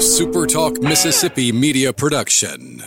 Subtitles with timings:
[0.00, 2.82] SuperTalk Mississippi media production.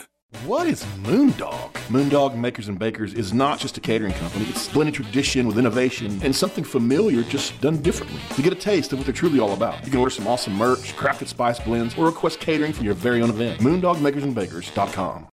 [0.47, 1.71] What is Moondog?
[1.87, 4.45] Moondog Makers and Bakers is not just a catering company.
[4.45, 8.19] It's blended tradition with innovation and something familiar just done differently.
[8.35, 10.55] To get a taste of what they're truly all about, you can order some awesome
[10.55, 13.61] merch, crafted spice blends, or request catering for your very own event.
[13.61, 15.27] MoondogMakersandBakers.com.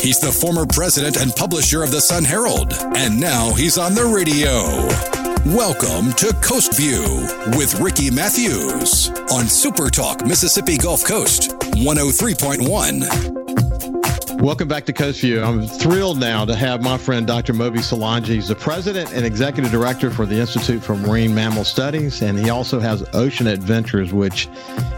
[0.00, 4.04] He's the former president and publisher of the Sun Herald, and now he's on the
[4.04, 5.17] radio.
[5.54, 7.26] Welcome to Coast View
[7.56, 14.42] with Ricky Matthews on Super Talk Mississippi Gulf Coast 103.1.
[14.42, 15.42] Welcome back to Coast View.
[15.42, 17.54] I'm thrilled now to have my friend Dr.
[17.54, 18.26] Moby Solangi.
[18.26, 22.50] He's the president and executive director for the Institute for Marine Mammal Studies, and he
[22.50, 24.50] also has Ocean Adventures, which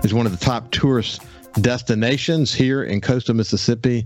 [0.02, 1.22] is one of the top tourist
[1.60, 4.05] destinations here in coastal Mississippi.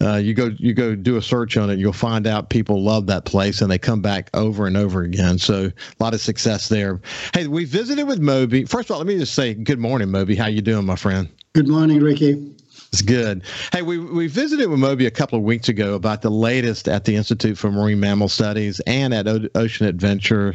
[0.00, 3.06] Uh, you go you go do a search on it, you'll find out people love
[3.06, 5.38] that place and they come back over and over again.
[5.38, 7.00] So a lot of success there.
[7.34, 8.64] Hey, we visited with Moby.
[8.64, 10.36] First of all, let me just say good morning, Moby.
[10.36, 11.28] How you doing, my friend?
[11.52, 12.54] Good morning, Ricky.
[12.92, 13.42] It's good.
[13.72, 17.04] Hey, we, we visited with Moby a couple of weeks ago about the latest at
[17.04, 20.54] the Institute for Marine Mammal Studies and at o- Ocean Adventure,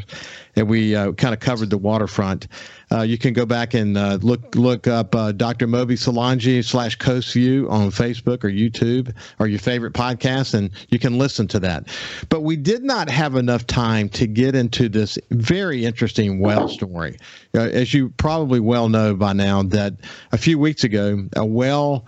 [0.55, 2.47] and we uh, kind of covered the waterfront.
[2.91, 5.67] Uh, you can go back and uh, look look up uh, Dr.
[5.67, 10.99] Moby Solangi slash Coast View on Facebook or YouTube or your favorite podcast, and you
[10.99, 11.87] can listen to that.
[12.29, 17.17] But we did not have enough time to get into this very interesting whale story.
[17.55, 19.93] Uh, as you probably well know by now, that
[20.31, 22.05] a few weeks ago, a whale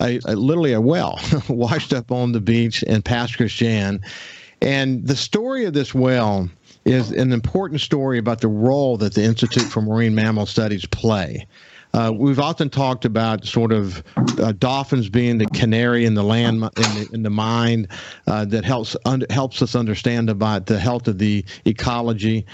[0.00, 4.00] a, a, literally a well washed up on the beach in Pass Christian.
[4.60, 6.48] And the story of this well
[6.88, 11.46] is an important story about the role that the Institute for Marine Mammal Studies play.
[11.92, 14.02] Uh, we've often talked about sort of
[14.38, 17.88] uh, dolphins being the canary in the land in the, in the mind
[18.26, 22.46] uh, that helps un- helps us understand about the health of the ecology.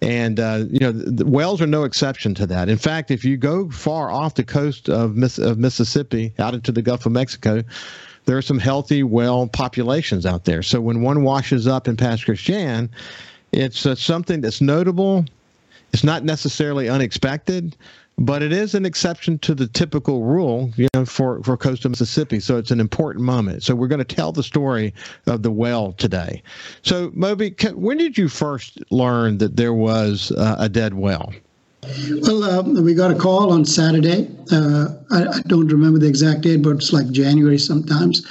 [0.00, 2.68] And uh, you know, the whales are no exception to that.
[2.68, 6.72] In fact, if you go far off the coast of, Miss- of Mississippi, out into
[6.72, 7.62] the Gulf of Mexico,
[8.24, 10.62] there are some healthy whale populations out there.
[10.62, 12.90] So when one washes up in Pass Christian,
[13.52, 15.24] it's uh, something that's notable.
[15.92, 17.76] It's not necessarily unexpected,
[18.18, 22.40] but it is an exception to the typical rule, you know, for, for coastal Mississippi.
[22.40, 23.62] So it's an important moment.
[23.62, 24.94] So we're going to tell the story
[25.26, 26.42] of the well today.
[26.82, 31.32] So Moby, when did you first learn that there was uh, a dead well?
[32.22, 34.30] Well, uh, we got a call on Saturday.
[34.52, 38.24] Uh, I, I, don't remember the exact date, but it's like January sometimes,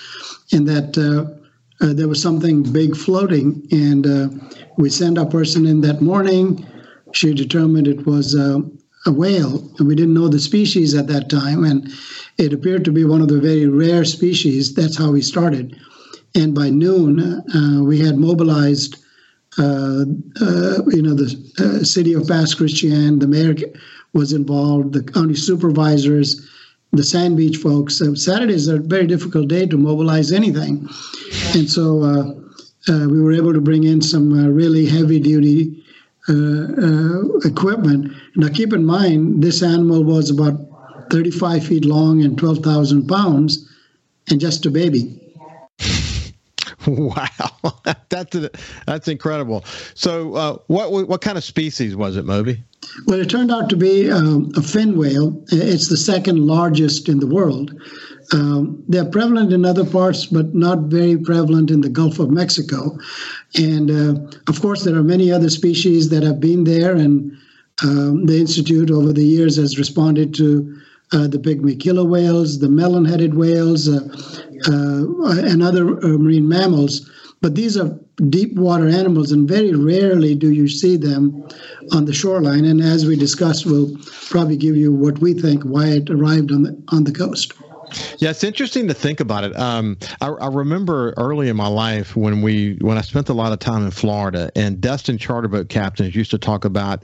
[0.54, 1.41] and that uh,
[1.82, 3.68] uh, there was something big floating.
[3.72, 4.30] And uh,
[4.78, 6.66] we sent a person in that morning.
[7.14, 8.64] She determined it was a
[9.08, 11.92] whale, and we didn't know the species at that time, and
[12.38, 14.74] it appeared to be one of the very rare species.
[14.76, 15.76] That's how we started.
[16.36, 18.98] And by noon, uh, we had mobilized,
[19.58, 20.06] uh,
[20.40, 23.56] uh, you know, the uh, city of Pass Christian, the mayor
[24.14, 26.48] was involved, the county supervisors,
[26.92, 27.98] the Sand Beach folks.
[27.98, 30.88] So Saturday is a very difficult day to mobilize anything.
[31.54, 35.84] And so uh, uh, we were able to bring in some really heavy duty
[36.30, 38.12] uh, uh, equipment.
[38.36, 40.54] Now, keep in mind, this animal was about
[41.10, 43.68] 35 feet long and 12,000 pounds,
[44.30, 45.18] and just a baby.
[46.88, 47.76] Wow,
[48.10, 48.50] that's a,
[48.88, 49.64] that's incredible.
[49.94, 52.64] So, uh, what what kind of species was it, Moby?
[53.06, 55.42] Well, it turned out to be um, a fin whale.
[55.52, 57.74] It's the second largest in the world.
[58.34, 62.98] Um, they're prevalent in other parts, but not very prevalent in the Gulf of Mexico.
[63.56, 67.32] And uh, of course, there are many other species that have been there, and
[67.84, 70.82] um, the Institute over the years has responded to
[71.12, 74.00] uh, the pygmy killer whales, the melon headed whales, uh,
[74.68, 77.10] uh, and other uh, marine mammals.
[77.42, 77.98] But these are
[78.30, 81.48] deep water animals, and very rarely do you see them
[81.92, 82.66] on the shoreline.
[82.66, 83.98] And as we discussed, we'll
[84.30, 87.54] probably give you what we think why it arrived on the on the coast.
[88.20, 89.58] Yeah, it's interesting to think about it.
[89.58, 93.52] Um, I, I, remember early in my life when we when I spent a lot
[93.52, 97.04] of time in Florida, and Destin charter boat captains used to talk about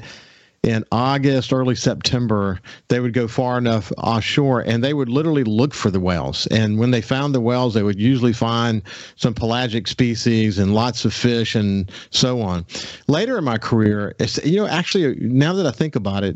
[0.63, 2.59] in August, early September,
[2.89, 6.45] they would go far enough offshore and they would literally look for the whales.
[6.47, 8.81] And when they found the whales, they would usually find
[9.15, 12.65] some pelagic species and lots of fish and so on.
[13.07, 16.35] Later in my career, you know, actually, now that I think about it,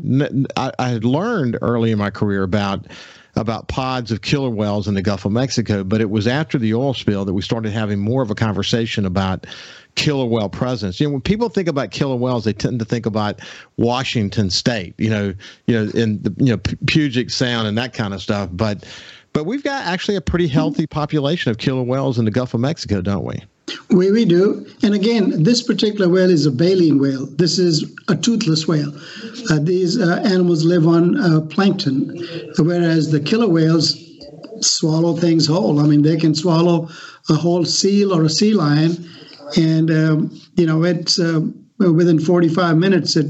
[0.56, 2.86] I, I had learned early in my career about
[3.34, 6.74] about pods of killer whales in the Gulf of Mexico, but it was after the
[6.74, 9.46] oil spill that we started having more of a conversation about
[9.94, 11.00] killer whale presence.
[11.00, 13.40] You know, when people think about killer whales, they tend to think about
[13.76, 15.34] Washington State, you know,
[15.66, 18.50] you know, in the you know Puget Sound and that kind of stuff.
[18.52, 18.84] But
[19.32, 22.60] but we've got actually a pretty healthy population of killer whales in the Gulf of
[22.60, 23.42] Mexico, don't we?
[23.90, 24.66] We, we do.
[24.82, 27.26] And again, this particular whale is a baleen whale.
[27.26, 28.92] This is a toothless whale.
[29.50, 32.18] Uh, these uh, animals live on uh, plankton,
[32.58, 33.98] whereas the killer whales
[34.60, 35.80] swallow things whole.
[35.80, 36.88] I mean, they can swallow
[37.28, 39.08] a whole seal or a sea lion,
[39.56, 41.40] and, um, you know, it's uh,
[41.78, 43.26] within 45 minutes, it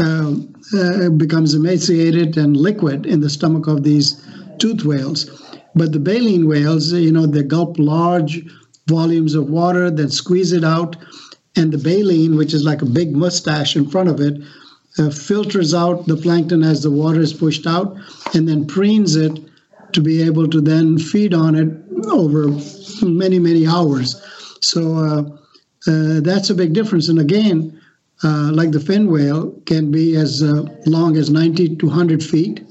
[0.00, 0.34] uh,
[0.74, 4.24] uh, becomes emaciated and liquid in the stomach of these
[4.58, 5.28] toothed whales.
[5.74, 8.44] But the baleen whales, you know, they gulp large
[8.86, 10.96] volumes of water, then squeeze it out.
[11.56, 14.42] And the baleen, which is like a big mustache in front of it,
[14.98, 17.96] uh, filters out the plankton as the water is pushed out
[18.34, 19.42] and then preens it
[19.92, 21.68] to be able to then feed on it
[22.10, 22.48] over
[23.02, 24.20] many, many hours.
[24.60, 25.22] So uh,
[25.90, 27.08] uh, that's a big difference.
[27.08, 27.80] And again,
[28.24, 32.64] uh, like the fin whale, can be as uh, long as 90 to 100 feet.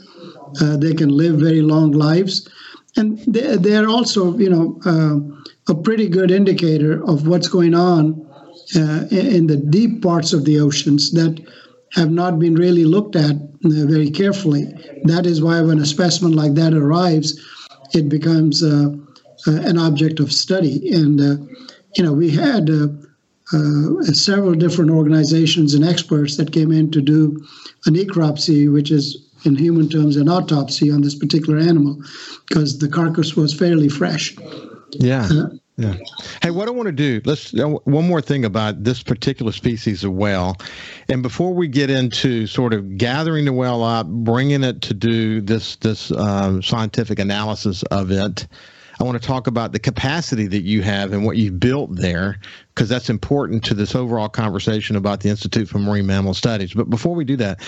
[0.61, 2.47] Uh, they can live very long lives.
[2.95, 4.79] And they, they're also, you know,
[5.67, 8.27] a pretty good indicator of what's going on
[8.75, 11.39] uh, in the deep parts of the oceans that
[11.93, 14.65] have not been really looked at uh, very carefully.
[15.03, 17.39] That is why when a specimen like that arrives,
[17.93, 18.89] it becomes uh,
[19.47, 20.91] uh an object of study.
[20.93, 21.35] And, uh,
[21.95, 22.87] you know, we had uh,
[24.13, 27.45] several different organizations and experts that came in to do
[27.85, 32.01] a necropsy, which is in human terms an autopsy on this particular animal,
[32.47, 34.35] because the carcass was fairly fresh.
[34.93, 35.27] Yeah.
[35.31, 35.95] Uh, yeah.
[36.41, 40.03] Hey, what I want to do, let's uh, one more thing about this particular species
[40.03, 40.57] of whale.
[41.09, 45.41] And before we get into sort of gathering the whale up, bringing it to do
[45.41, 48.47] this this um, scientific analysis of it,
[48.99, 52.39] I want to talk about the capacity that you have and what you've built there,
[52.81, 56.73] because that's important to this overall conversation about the Institute for Marine Mammal Studies.
[56.73, 57.61] But before we do that,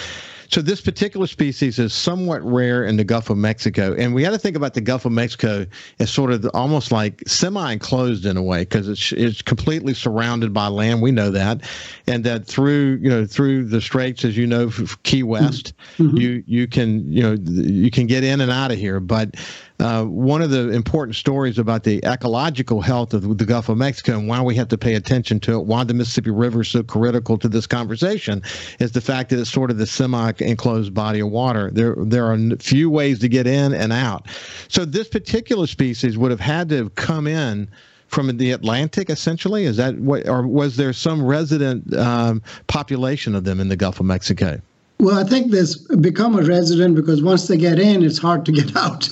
[0.49, 4.31] so this particular species is somewhat rare in the Gulf of Mexico, and we got
[4.31, 5.65] to think about the Gulf of Mexico
[5.99, 10.67] as sort of almost like semi-enclosed in a way because it's it's completely surrounded by
[10.67, 11.01] land.
[11.01, 11.61] We know that,
[12.07, 14.71] and that through you know through the straits, as you know,
[15.03, 16.17] Key West, mm-hmm.
[16.17, 19.35] you you can you know you can get in and out of here, but
[19.79, 24.19] uh, one of the important stories about the ecological health of the Gulf of Mexico
[24.19, 26.83] and why we have to pay attention to it, why the Mississippi River is so
[26.83, 28.41] critical to this conversation,
[28.79, 31.69] is the fact that it's sort of the semi-enclosed body of water.
[31.71, 34.27] There, there are few ways to get in and out.
[34.69, 37.69] So this particular species would have had to have come in
[38.07, 39.65] from the Atlantic, essentially.
[39.65, 43.99] Is that what, or was there some resident um, population of them in the Gulf
[43.99, 44.61] of Mexico?
[44.99, 48.51] Well, I think there's become a resident because once they get in, it's hard to
[48.51, 49.09] get out.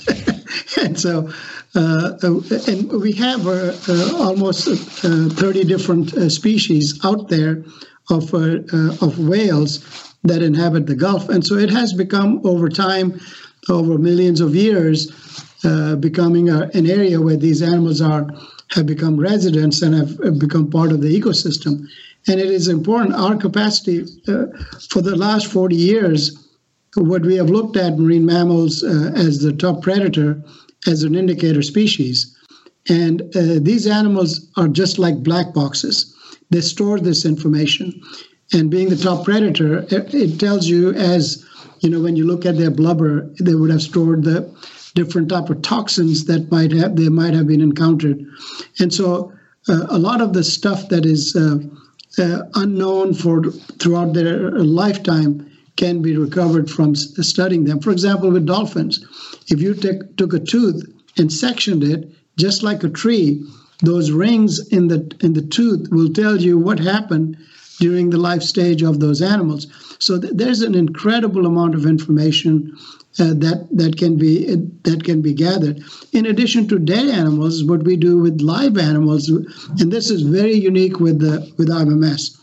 [0.78, 1.30] and so,
[1.74, 7.64] uh, uh, and we have uh, uh almost uh, 30 different uh, species out there
[8.10, 13.18] of of whales that inhabit the Gulf, and so it has become over time,
[13.68, 15.10] over millions of years,
[16.00, 18.28] becoming a, an area where these animals are
[18.72, 21.86] have become residents and have become part of the ecosystem.
[22.28, 23.14] And it is important.
[23.14, 24.04] Our capacity
[24.90, 26.38] for the last 40 years
[26.96, 30.42] what we have looked at marine mammals uh, as the top predator
[30.86, 32.36] as an indicator species.
[32.88, 36.14] And uh, these animals are just like black boxes.
[36.50, 38.00] They store this information.
[38.52, 41.46] And being the top predator, it, it tells you as,
[41.80, 44.52] you know, when you look at their blubber, they would have stored the
[44.94, 48.22] different type of toxins that might have they might have been encountered.
[48.78, 49.32] And so
[49.68, 51.34] uh, a lot of the stuff that is
[52.18, 53.50] uh, unknown for
[53.80, 57.80] throughout their lifetime can be recovered from studying them.
[57.80, 59.04] For example, with dolphins,
[59.48, 60.84] if you take, took a tooth
[61.16, 63.44] and sectioned it, just like a tree,
[63.80, 67.36] those rings in the in the tooth will tell you what happened
[67.80, 69.66] during the life stage of those animals.
[69.98, 72.76] So th- there's an incredible amount of information
[73.18, 75.82] uh, that that can be uh, that can be gathered.
[76.12, 80.54] In addition to dead animals, what we do with live animals, and this is very
[80.54, 82.38] unique with the with IMMS.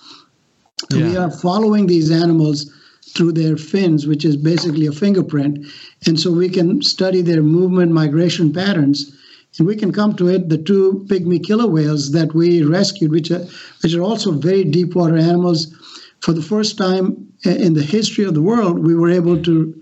[0.91, 1.07] Yeah.
[1.07, 2.71] We are following these animals
[3.15, 5.65] through their fins, which is basically a fingerprint.
[6.05, 9.11] And so we can study their movement migration patterns.
[9.57, 13.31] And we can come to it the two pygmy killer whales that we rescued, which
[13.31, 13.45] are,
[13.81, 15.73] which are also very deep water animals.
[16.21, 19.81] For the first time in the history of the world, we were able to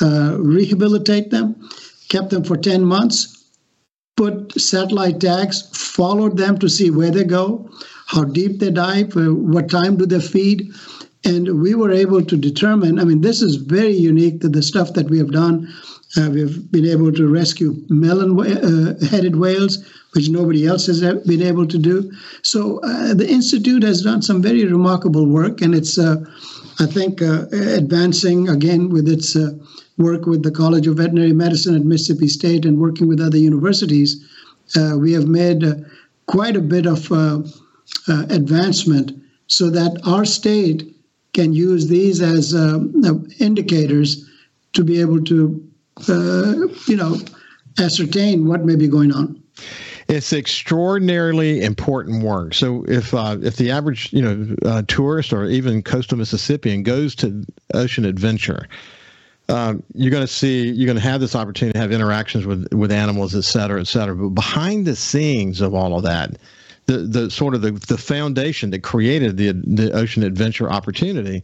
[0.00, 1.68] uh, rehabilitate them,
[2.08, 3.44] kept them for 10 months,
[4.16, 7.70] put satellite tags, followed them to see where they go,
[8.06, 10.72] how deep they dive, uh, what time do they feed,
[11.24, 14.94] and we were able to determine, I mean, this is very unique to the stuff
[14.94, 15.68] that we have done.
[16.16, 21.42] Uh, we've been able to rescue melon uh, headed whales, which nobody else has been
[21.42, 22.10] able to do.
[22.42, 26.24] So uh, the Institute has done some very remarkable work, and it's, uh,
[26.78, 29.36] I think, advancing again with its
[29.98, 34.24] work with the College of Veterinary Medicine at Mississippi State and working with other universities.
[34.98, 35.64] we have made
[36.26, 37.40] quite a bit of uh,
[38.08, 39.12] uh, advancement
[39.46, 40.94] so that our state
[41.32, 42.78] can use these as uh,
[43.38, 44.28] indicators
[44.72, 45.62] to be able to,
[46.88, 47.16] you know,
[47.78, 49.40] ascertain what may be going on.
[50.08, 52.54] It's extraordinarily important work.
[52.54, 57.16] So if uh, if the average you know uh, tourist or even coastal Mississippian goes
[57.16, 58.68] to ocean adventure,
[59.48, 62.72] um, you're going to see you're going to have this opportunity to have interactions with
[62.72, 64.14] with animals, et cetera, et cetera.
[64.14, 66.36] But behind the scenes of all of that,
[66.86, 71.42] the the sort of the, the foundation that created the the ocean adventure opportunity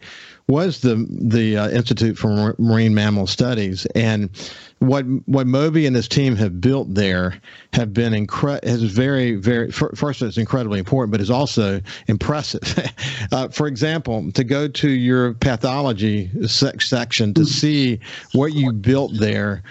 [0.49, 4.30] was the the uh, Institute for Marine Mammal Studies, and
[4.78, 7.40] what what Moby and his team have built there
[7.72, 12.62] have been incre- has very very first it's incredibly important, but is also impressive.
[13.32, 17.99] uh, for example, to go to your pathology section to see
[18.32, 19.62] what you built there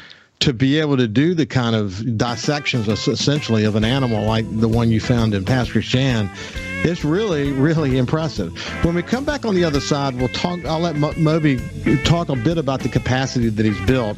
[0.41, 4.67] to be able to do the kind of dissections essentially of an animal like the
[4.67, 6.29] one you found in Pass Christian,
[6.83, 8.57] it's really, really impressive.
[8.83, 10.65] When we come back on the other side, we'll talk.
[10.65, 11.60] I'll let Moby
[12.03, 14.17] talk a bit about the capacity that he's built,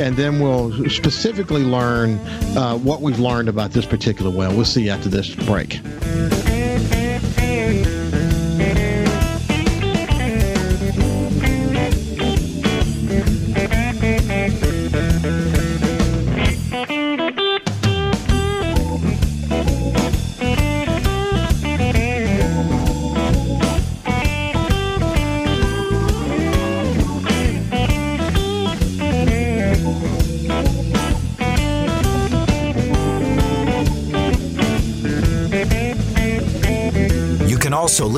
[0.00, 2.18] and then we'll specifically learn
[2.56, 4.54] uh, what we've learned about this particular whale.
[4.54, 5.80] We'll see you after this break.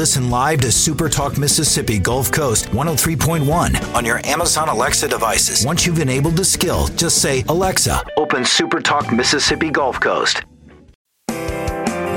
[0.07, 5.67] Listen live to Super Talk Mississippi Gulf Coast 103.1 on your Amazon Alexa devices.
[5.67, 10.45] Once you've enabled the skill, just say, Alexa, open Super Talk Mississippi Gulf Coast.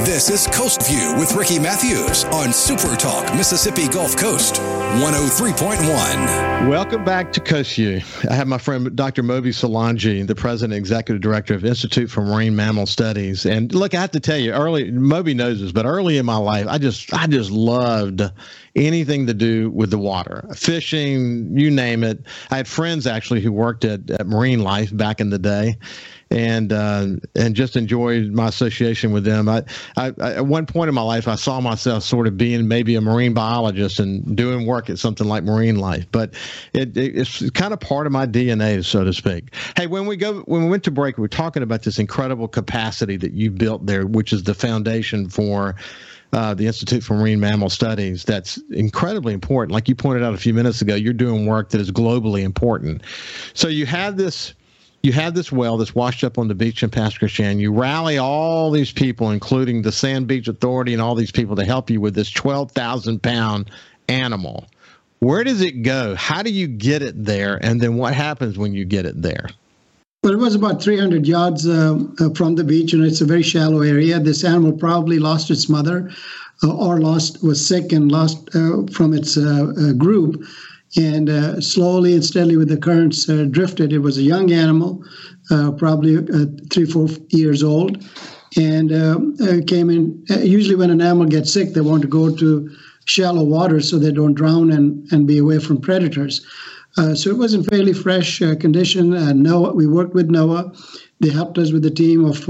[0.06, 6.70] This is Coast View with Ricky Matthews on Super Talk Mississippi Gulf Coast 103.1.
[6.70, 8.00] Welcome back to Coast View.
[8.30, 9.24] I have my friend Dr.
[9.24, 13.46] Moby Solangi, the president and executive director of Institute for Marine Mammal Studies.
[13.46, 16.38] And look, I have to tell you, early Moby knows this, but early in my
[16.38, 18.22] life, I just I just loved
[18.76, 22.20] anything to do with the water, fishing, you name it.
[22.52, 25.78] I had friends actually who worked at, at Marine Life back in the day
[26.32, 29.50] and uh, and just enjoyed my association with them.
[29.50, 29.64] I,
[29.98, 32.96] I, I, at one point in my life, I saw myself sort of being maybe
[32.96, 36.34] a marine biologist and doing work at something like Marine Life, but
[36.74, 39.54] it, it, it's kind of part of my DNA, so to speak.
[39.76, 42.48] Hey, when we go when we went to break, we were talking about this incredible
[42.48, 45.76] capacity that you built there, which is the foundation for.
[46.32, 48.24] Uh, the Institute for Marine Mammal Studies.
[48.24, 49.74] That's incredibly important.
[49.74, 53.02] Like you pointed out a few minutes ago, you're doing work that is globally important.
[53.56, 54.54] So you have this
[55.02, 57.60] you have this well that's washed up on the beach in Pass Christian.
[57.60, 61.64] You rally all these people, including the Sand Beach Authority and all these people, to
[61.64, 63.72] help you with this 12,000 pound
[64.10, 64.68] animal.
[65.20, 66.16] Where does it go?
[66.16, 67.58] How do you get it there?
[67.64, 69.48] And then what happens when you get it there?
[70.30, 73.82] It was about 300 yards uh, uh, from the beach, and it's a very shallow
[73.82, 74.20] area.
[74.20, 76.12] This animal probably lost its mother
[76.64, 80.46] uh, or lost was sick and lost uh, from its uh, uh, group
[80.98, 83.94] and slowly and steadily with the currents drifted.
[83.94, 85.04] It was a young animal,
[85.78, 86.18] probably
[86.72, 88.04] three, four years old,
[88.58, 89.20] and uh,
[89.68, 90.26] came in.
[90.42, 94.12] usually, when an animal gets sick, they want to go to shallow water so they
[94.12, 96.44] don't drown and, and be away from predators.
[96.96, 99.14] So it was in fairly fresh condition.
[99.14, 100.76] And NOAA, we worked with NOAA.
[101.20, 102.48] They helped us with a team of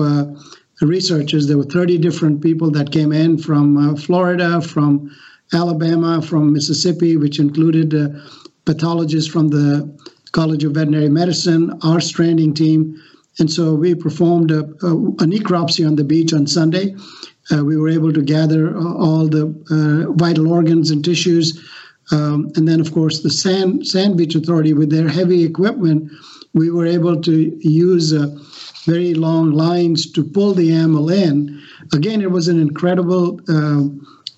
[0.81, 1.48] researchers.
[1.48, 5.12] There were 30 different people that came in from Florida, from
[5.53, 8.10] Alabama, from Mississippi, which included uh,
[8.65, 9.89] pathologists from the
[10.31, 13.01] College of Veterinary Medicine, our stranding team.
[13.39, 16.96] And so we performed a, a, a necropsy on the beach on Sunday.
[17.51, 21.65] Uh, we were able to gather uh, all the uh, vital organs and tissues.
[22.11, 26.11] Um, and then, of course, the Sand, Sand Beach Authority, with their heavy equipment,
[26.53, 28.35] we were able to use uh,
[28.85, 31.61] very long lines to pull the animal in.
[31.93, 33.83] Again, it was an incredible uh,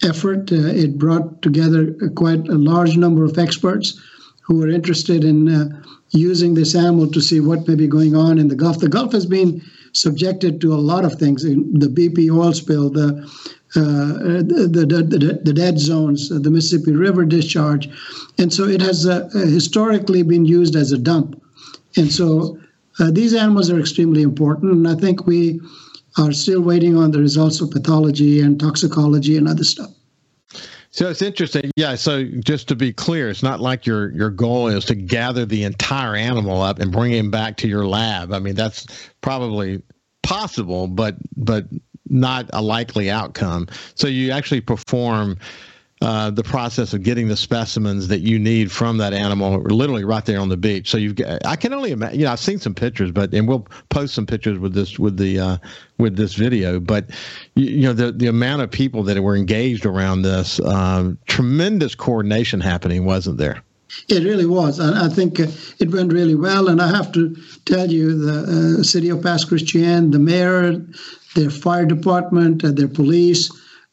[0.08, 0.52] effort.
[0.52, 4.00] Uh, it brought together quite a large number of experts
[4.42, 8.38] who were interested in uh, using this animal to see what may be going on
[8.38, 8.80] in the Gulf.
[8.80, 9.62] The Gulf has been
[9.94, 13.30] subjected to a lot of things the BP oil spill, the,
[13.80, 17.90] the, the, the, the, dead zones, the Mississippi River discharge.
[18.38, 21.42] And so it has uh, historically been used as a dump.
[21.96, 22.60] And so
[23.00, 24.74] uh, these animals are extremely important.
[24.74, 25.60] And I think we
[26.18, 29.92] are still waiting on the results of pathology and toxicology and other stuff.
[30.94, 31.72] So it's interesting.
[31.78, 31.96] Yeah.
[31.96, 35.64] So just to be clear, it's not like your your goal is to gather the
[35.64, 38.34] entire animal up and bring him back to your lab.
[38.34, 38.86] I mean, that's
[39.22, 39.82] probably
[40.22, 41.66] possible, but but
[42.12, 43.68] not a likely outcome.
[43.96, 45.38] So you actually perform
[46.02, 50.26] uh, the process of getting the specimens that you need from that animal literally right
[50.26, 50.90] there on the beach.
[50.90, 53.48] So you've got, I can only imagine, you know, I've seen some pictures, but, and
[53.48, 55.58] we'll post some pictures with this, with the, uh,
[56.00, 57.06] with this video, but
[57.54, 61.94] you, you, know, the, the amount of people that were engaged around this, uh, tremendous
[61.94, 63.62] coordination happening, wasn't there?
[64.08, 64.80] It really was.
[64.80, 65.48] I, I think uh,
[65.80, 66.68] it went really well.
[66.68, 70.86] And I have to tell you, the uh, city of Pass Christian, the mayor,
[71.36, 73.52] their fire department, uh, their police,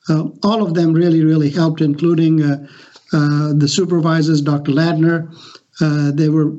[0.08, 2.66] uh, all of them really, really helped, including uh,
[3.12, 4.72] uh, the supervisors, Dr.
[4.72, 5.28] Ladner.
[6.16, 6.50] they were,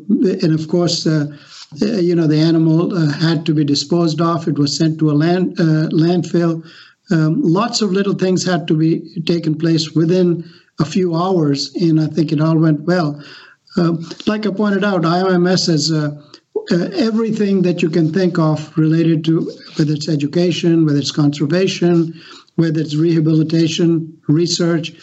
[0.43, 4.47] and of course, you know, the animal had to be disposed of.
[4.47, 6.63] It was sent to a land landfill.
[7.11, 10.43] Um, lots of little things had to be taken place within
[10.79, 13.21] a few hours, and I think it all went well.
[13.77, 16.19] Um, like I pointed out, IMMS is uh,
[16.71, 22.19] uh, everything that you can think of related to whether it's education, whether it's conservation,
[22.55, 24.93] whether it's rehabilitation, research,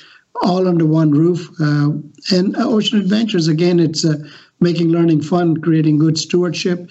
[0.43, 1.49] all under one roof.
[1.61, 1.91] Uh,
[2.33, 4.17] and Ocean Adventures, again, it's uh,
[4.61, 6.89] making learning fun, creating good stewardship,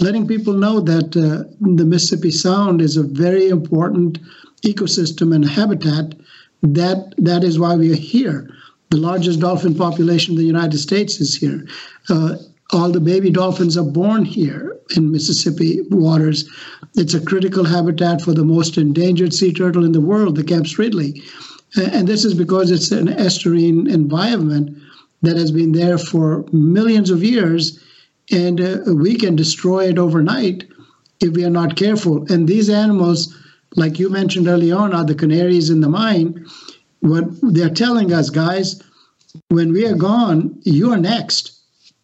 [0.00, 4.18] letting people know that uh, the Mississippi Sound is a very important
[4.64, 6.14] ecosystem and habitat.
[6.64, 8.48] That that is why we are here.
[8.90, 11.66] The largest dolphin population in the United States is here.
[12.08, 12.36] Uh,
[12.72, 16.48] all the baby dolphins are born here in Mississippi waters.
[16.94, 20.78] It's a critical habitat for the most endangered sea turtle in the world, the Kemp's
[20.78, 21.22] Ridley.
[21.76, 24.78] And this is because it's an estuarine environment
[25.22, 27.78] that has been there for millions of years,
[28.30, 30.64] and uh, we can destroy it overnight
[31.20, 32.24] if we are not careful.
[32.32, 33.34] And these animals,
[33.76, 36.46] like you mentioned early on, are the canaries in the mine.
[37.00, 38.82] What they're telling us, guys,
[39.48, 41.54] when we are gone, you are next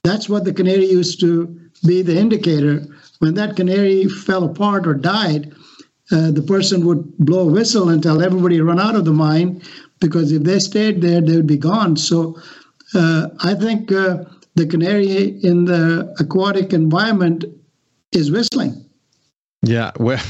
[0.02, 1.46] that's what the canary used to
[1.86, 2.86] be the indicator.
[3.18, 5.52] When that canary fell apart or died,
[6.10, 9.62] uh, the person would blow a whistle and tell everybody run out of the mine
[10.00, 11.96] because if they stayed there, they would be gone.
[11.96, 12.40] So
[12.94, 14.24] uh, I think uh,
[14.54, 17.44] the canary in the aquatic environment
[18.12, 18.84] is whistling.
[19.62, 20.22] Yeah, well,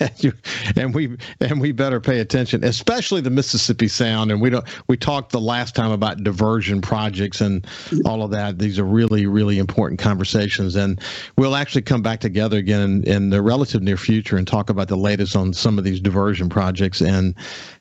[0.76, 4.30] and we and we better pay attention, especially the Mississippi Sound.
[4.30, 4.64] And we don't.
[4.88, 7.66] We talked the last time about diversion projects and
[8.06, 8.58] all of that.
[8.58, 10.98] These are really, really important conversations, and
[11.36, 14.88] we'll actually come back together again in, in the relative near future and talk about
[14.88, 17.34] the latest on some of these diversion projects and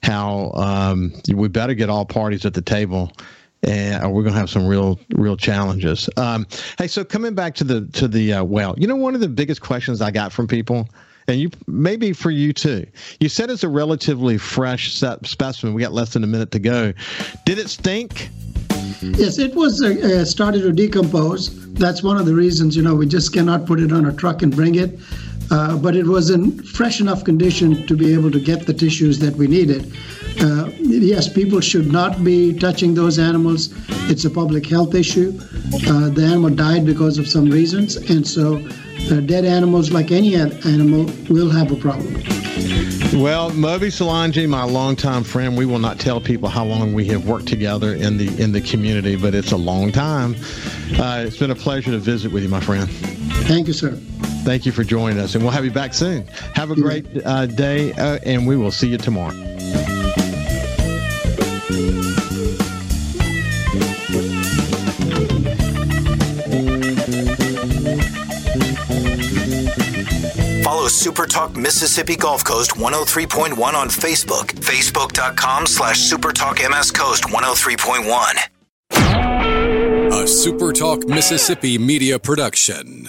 [0.04, 3.10] how um, we better get all parties at the table
[3.64, 6.10] and we're going to have some real real challenges.
[6.18, 9.22] Um, hey, so coming back to the to the uh, well, you know, one of
[9.22, 10.88] the biggest questions I got from people,
[11.28, 12.86] and you maybe for you too.
[13.20, 15.74] You said it's a relatively fresh specimen.
[15.74, 16.94] We got less than a minute to go.
[17.46, 18.30] Did it stink?
[19.02, 21.74] Yes, it was uh, uh, started to decompose.
[21.74, 24.42] That's one of the reasons, you know, we just cannot put it on a truck
[24.42, 25.00] and bring it.
[25.52, 29.20] Uh, but it was in fresh enough condition to be able to get the tissues
[29.20, 29.92] that we needed.
[30.42, 30.59] Uh,
[31.02, 33.70] yes, people should not be touching those animals.
[34.10, 35.38] It's a public health issue.
[35.88, 38.58] Uh, the animal died because of some reasons, and so
[39.12, 42.14] uh, dead animals, like any animal, will have a problem.
[43.14, 47.28] Well, Moby Solangi, my longtime friend, we will not tell people how long we have
[47.28, 50.36] worked together in the in the community, but it's a long time.
[51.00, 52.90] Uh, it's been a pleasure to visit with you, my friend.
[53.48, 53.98] Thank you, sir.
[54.44, 56.28] Thank you for joining us, and we'll have you back soon.
[56.54, 59.34] Have a great uh, day, uh, and we will see you tomorrow.
[70.90, 74.48] Follow Super Talk Mississippi Gulf Coast 103.1 on Facebook.
[74.54, 80.24] Facebook.com slash Super Talk MS Coast 103.1.
[80.24, 83.08] A Super Talk Mississippi media production.